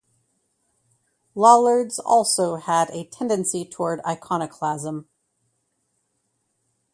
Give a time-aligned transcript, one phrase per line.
[1.35, 5.07] Lollards also had a tendency toward iconoclasm.